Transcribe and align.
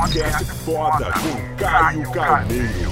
Podcast 0.00 0.44
foda 0.64 1.06
com 1.12 1.56
Caio 1.62 2.10
Carneiro. 2.10 2.90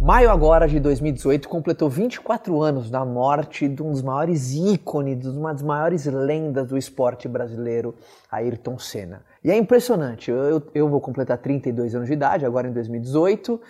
Maio 0.00 0.30
agora 0.30 0.68
de 0.68 0.78
2018 0.78 1.48
completou 1.48 1.90
24 1.90 2.62
anos 2.62 2.88
da 2.92 3.04
morte 3.04 3.68
de 3.68 3.82
um 3.82 3.90
dos 3.90 4.02
maiores 4.02 4.52
ícones, 4.52 5.18
de 5.18 5.28
uma 5.30 5.52
das 5.52 5.62
maiores 5.62 6.06
lendas 6.06 6.68
do 6.68 6.78
esporte 6.78 7.26
brasileiro, 7.26 7.96
Ayrton 8.30 8.78
Senna. 8.78 9.24
E 9.42 9.50
é 9.50 9.56
impressionante, 9.56 10.30
eu, 10.30 10.62
eu 10.72 10.88
vou 10.88 11.00
completar 11.00 11.38
32 11.38 11.96
anos 11.96 12.06
de 12.06 12.12
idade 12.12 12.46
agora 12.46 12.68
em 12.68 12.72
2018, 12.72 13.60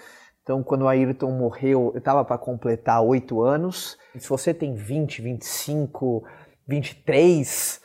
então 0.43 0.62
quando 0.62 0.83
o 0.83 0.89
Ayrton 0.89 1.30
morreu 1.30 1.93
eu 1.95 1.98
estava 1.98 2.23
para 2.23 2.37
completar 2.37 3.02
8 3.02 3.41
anos. 3.41 3.97
Se 4.19 4.29
você 4.29 4.52
tem 4.52 4.75
20, 4.75 5.23
25, 5.23 6.23
23, 6.69 7.80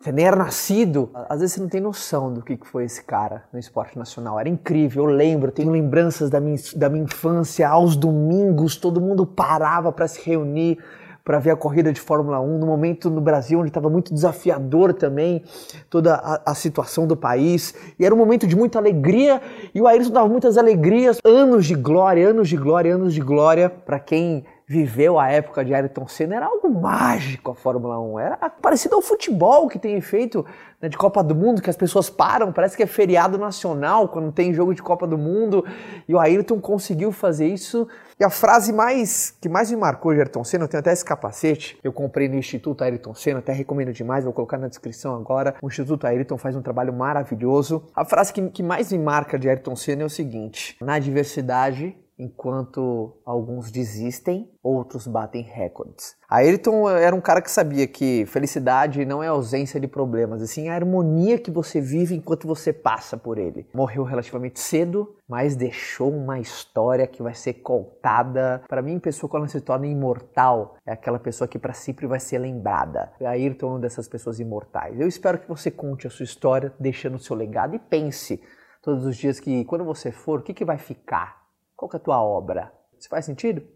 você 0.00 0.12
nem 0.12 0.26
era 0.26 0.36
nascido. 0.36 1.10
Às 1.28 1.40
vezes 1.40 1.54
você 1.54 1.60
não 1.60 1.68
tem 1.68 1.80
noção 1.80 2.32
do 2.32 2.40
que 2.40 2.58
foi 2.62 2.84
esse 2.84 3.04
cara 3.04 3.44
no 3.52 3.58
esporte 3.58 3.98
nacional. 3.98 4.40
Era 4.40 4.48
incrível, 4.48 5.04
eu 5.04 5.10
lembro, 5.10 5.52
tenho 5.52 5.70
lembranças 5.70 6.30
da 6.30 6.40
minha, 6.40 6.56
da 6.74 6.88
minha 6.88 7.04
infância, 7.04 7.68
aos 7.68 7.96
domingos, 7.96 8.76
todo 8.76 9.00
mundo 9.00 9.26
parava 9.26 9.92
para 9.92 10.08
se 10.08 10.20
reunir 10.24 10.78
para 11.22 11.38
ver 11.38 11.50
a 11.50 11.56
corrida 11.56 11.92
de 11.92 12.00
Fórmula 12.00 12.40
1, 12.40 12.58
no 12.58 12.66
momento 12.66 13.10
no 13.10 13.20
Brasil 13.20 13.60
onde 13.60 13.68
estava 13.68 13.90
muito 13.90 14.12
desafiador 14.12 14.94
também 14.94 15.44
toda 15.88 16.14
a, 16.14 16.40
a, 16.50 16.54
situação 16.54 17.06
do 17.06 17.16
país, 17.16 17.74
e 17.98 18.04
era 18.04 18.14
um 18.14 18.18
momento 18.18 18.46
de 18.46 18.56
muita 18.56 18.78
alegria, 18.78 19.40
e 19.74 19.80
o 19.80 19.86
Ayrton 19.86 20.10
dava 20.10 20.28
muitas 20.28 20.56
alegrias, 20.56 21.18
anos 21.22 21.66
de 21.66 21.74
glória, 21.74 22.28
anos 22.28 22.48
de 22.48 22.56
glória, 22.56 22.94
anos 22.94 23.14
de 23.14 23.20
glória 23.20 23.68
para 23.68 24.00
quem 24.00 24.44
viveu 24.70 25.18
a 25.18 25.28
época 25.28 25.64
de 25.64 25.74
Ayrton 25.74 26.06
Senna, 26.06 26.36
era 26.36 26.46
algo 26.46 26.70
mágico 26.70 27.50
a 27.50 27.54
Fórmula 27.56 27.98
1. 27.98 28.20
Era 28.20 28.36
parecido 28.36 28.94
ao 28.94 29.02
futebol 29.02 29.66
que 29.66 29.80
tem 29.80 30.00
feito 30.00 30.46
né, 30.80 30.88
de 30.88 30.96
Copa 30.96 31.24
do 31.24 31.34
Mundo, 31.34 31.60
que 31.60 31.68
as 31.68 31.76
pessoas 31.76 32.08
param, 32.08 32.52
parece 32.52 32.76
que 32.76 32.82
é 32.84 32.86
feriado 32.86 33.36
nacional 33.36 34.06
quando 34.06 34.30
tem 34.30 34.54
jogo 34.54 34.72
de 34.72 34.80
Copa 34.80 35.08
do 35.08 35.18
Mundo. 35.18 35.64
E 36.06 36.14
o 36.14 36.20
Ayrton 36.20 36.60
conseguiu 36.60 37.10
fazer 37.10 37.48
isso. 37.48 37.88
E 38.16 38.22
a 38.22 38.30
frase 38.30 38.72
mais 38.72 39.36
que 39.40 39.48
mais 39.48 39.72
me 39.72 39.76
marcou 39.76 40.14
de 40.14 40.20
Ayrton 40.20 40.44
Senna, 40.44 40.62
eu 40.66 40.68
tenho 40.68 40.80
até 40.80 40.92
esse 40.92 41.04
capacete, 41.04 41.76
eu 41.82 41.92
comprei 41.92 42.28
no 42.28 42.36
Instituto 42.36 42.84
Ayrton 42.84 43.12
Senna, 43.12 43.40
até 43.40 43.52
recomendo 43.52 43.92
demais, 43.92 44.22
vou 44.22 44.32
colocar 44.32 44.56
na 44.56 44.68
descrição 44.68 45.16
agora. 45.16 45.56
O 45.60 45.66
Instituto 45.66 46.06
Ayrton 46.06 46.38
faz 46.38 46.54
um 46.54 46.62
trabalho 46.62 46.92
maravilhoso. 46.92 47.82
A 47.92 48.04
frase 48.04 48.32
que, 48.32 48.48
que 48.50 48.62
mais 48.62 48.92
me 48.92 48.98
marca 49.00 49.36
de 49.36 49.48
Ayrton 49.48 49.74
Senna 49.74 50.02
é 50.02 50.06
o 50.06 50.10
seguinte: 50.10 50.76
na 50.80 51.00
diversidade 51.00 51.96
enquanto 52.20 53.16
alguns 53.24 53.70
desistem, 53.70 54.50
outros 54.62 55.06
batem 55.06 55.42
recordes. 55.42 56.14
Ayrton 56.28 56.88
era 56.88 57.16
um 57.16 57.20
cara 57.20 57.40
que 57.40 57.50
sabia 57.50 57.86
que 57.86 58.26
felicidade 58.26 59.04
não 59.06 59.22
é 59.22 59.28
ausência 59.28 59.80
de 59.80 59.88
problemas, 59.88 60.42
e 60.42 60.46
sim 60.46 60.68
a 60.68 60.74
harmonia 60.74 61.38
que 61.38 61.50
você 61.50 61.80
vive 61.80 62.14
enquanto 62.14 62.46
você 62.46 62.72
passa 62.72 63.16
por 63.16 63.38
ele. 63.38 63.66
Morreu 63.74 64.04
relativamente 64.04 64.60
cedo, 64.60 65.16
mas 65.26 65.56
deixou 65.56 66.12
uma 66.12 66.38
história 66.38 67.06
que 67.06 67.22
vai 67.22 67.34
ser 67.34 67.54
contada. 67.54 68.62
Para 68.68 68.82
mim, 68.82 68.98
pessoa 68.98 69.30
quando 69.30 69.48
se 69.48 69.60
torna 69.60 69.86
imortal 69.86 70.76
é 70.86 70.92
aquela 70.92 71.18
pessoa 71.18 71.48
que 71.48 71.58
para 71.58 71.72
sempre 71.72 72.06
vai 72.06 72.20
ser 72.20 72.38
lembrada. 72.38 73.12
Ayrton 73.20 73.66
é 73.66 73.70
uma 73.70 73.78
dessas 73.80 74.06
pessoas 74.06 74.38
imortais. 74.38 75.00
Eu 75.00 75.08
espero 75.08 75.38
que 75.38 75.48
você 75.48 75.70
conte 75.70 76.06
a 76.06 76.10
sua 76.10 76.24
história, 76.24 76.72
deixando 76.78 77.16
o 77.16 77.20
seu 77.20 77.34
legado 77.34 77.74
e 77.74 77.78
pense 77.78 78.40
todos 78.82 79.04
os 79.04 79.16
dias 79.16 79.38
que 79.38 79.64
quando 79.64 79.84
você 79.84 80.10
for, 80.10 80.40
o 80.40 80.42
que, 80.42 80.54
que 80.54 80.64
vai 80.64 80.78
ficar? 80.78 81.39
Qual 81.80 81.90
é 81.94 81.96
a 81.96 81.98
tua 81.98 82.22
obra? 82.22 82.70
Se 82.98 83.08
faz 83.08 83.24
sentido? 83.24 83.66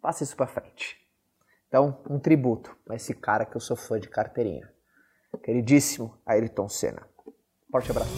Passa 0.00 0.24
isso 0.24 0.34
para 0.34 0.46
frente. 0.46 0.96
Então, 1.68 2.00
um 2.08 2.18
tributo 2.18 2.74
a 2.88 2.94
esse 2.94 3.12
cara 3.12 3.44
que 3.44 3.54
eu 3.54 3.60
sou 3.60 3.76
fã 3.76 4.00
de 4.00 4.08
carteirinha. 4.08 4.72
Queridíssimo 5.42 6.16
Ayrton 6.24 6.66
Senna. 6.66 7.06
Forte 7.70 7.90
abraço. 7.90 8.10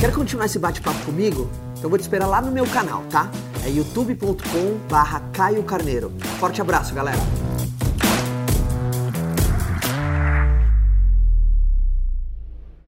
Quer 0.00 0.12
continuar 0.12 0.46
esse 0.46 0.58
bate-papo 0.58 1.04
comigo? 1.04 1.48
Então 1.78 1.88
vou 1.88 1.96
te 1.96 2.02
esperar 2.02 2.26
lá 2.26 2.42
no 2.42 2.50
meu 2.50 2.64
canal, 2.66 3.06
tá? 3.06 3.30
É 3.64 3.68
youtube.com 3.68 4.88
barra 4.90 5.20
Caio 5.32 5.62
Carneiro. 5.62 6.10
Forte 6.40 6.60
abraço, 6.60 6.92
galera! 6.92 7.51